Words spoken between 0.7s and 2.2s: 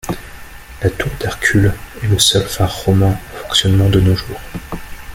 La tour d'Hercule est le